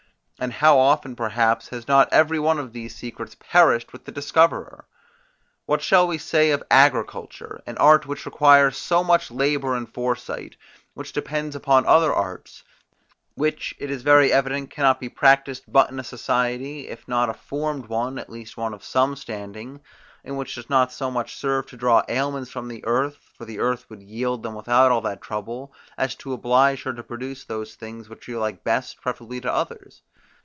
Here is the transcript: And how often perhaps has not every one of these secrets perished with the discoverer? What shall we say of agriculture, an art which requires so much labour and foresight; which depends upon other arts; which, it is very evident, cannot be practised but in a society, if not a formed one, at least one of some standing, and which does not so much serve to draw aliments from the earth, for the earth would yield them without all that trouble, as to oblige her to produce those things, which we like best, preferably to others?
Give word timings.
And 0.41 0.53
how 0.53 0.79
often 0.79 1.15
perhaps 1.15 1.67
has 1.67 1.87
not 1.87 2.11
every 2.11 2.39
one 2.39 2.57
of 2.57 2.73
these 2.73 2.95
secrets 2.95 3.35
perished 3.39 3.93
with 3.93 4.05
the 4.05 4.11
discoverer? 4.11 4.85
What 5.67 5.83
shall 5.83 6.07
we 6.07 6.17
say 6.17 6.49
of 6.49 6.63
agriculture, 6.71 7.61
an 7.67 7.77
art 7.77 8.07
which 8.07 8.25
requires 8.25 8.75
so 8.75 9.03
much 9.03 9.29
labour 9.29 9.75
and 9.75 9.87
foresight; 9.87 10.55
which 10.95 11.13
depends 11.13 11.55
upon 11.55 11.85
other 11.85 12.11
arts; 12.11 12.63
which, 13.35 13.75
it 13.77 13.91
is 13.91 14.01
very 14.01 14.33
evident, 14.33 14.71
cannot 14.71 14.99
be 14.99 15.09
practised 15.09 15.65
but 15.67 15.91
in 15.91 15.99
a 15.99 16.03
society, 16.03 16.87
if 16.87 17.07
not 17.07 17.29
a 17.29 17.35
formed 17.35 17.85
one, 17.85 18.17
at 18.17 18.27
least 18.31 18.57
one 18.57 18.73
of 18.73 18.83
some 18.83 19.15
standing, 19.15 19.79
and 20.23 20.39
which 20.39 20.55
does 20.55 20.71
not 20.71 20.91
so 20.91 21.11
much 21.11 21.35
serve 21.35 21.67
to 21.67 21.77
draw 21.77 22.01
aliments 22.09 22.49
from 22.49 22.67
the 22.67 22.83
earth, 22.85 23.17
for 23.37 23.45
the 23.45 23.59
earth 23.59 23.87
would 23.91 24.01
yield 24.01 24.41
them 24.41 24.55
without 24.55 24.91
all 24.91 25.01
that 25.01 25.21
trouble, 25.21 25.71
as 25.99 26.15
to 26.15 26.33
oblige 26.33 26.81
her 26.81 26.93
to 26.93 27.03
produce 27.03 27.43
those 27.43 27.75
things, 27.75 28.09
which 28.09 28.25
we 28.27 28.35
like 28.35 28.63
best, 28.63 28.99
preferably 29.01 29.39
to 29.39 29.53
others? 29.53 30.01